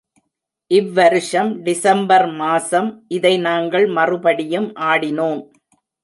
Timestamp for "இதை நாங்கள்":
3.07-3.85